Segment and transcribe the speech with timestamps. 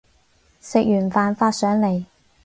[0.59, 2.05] 食完飯發上嚟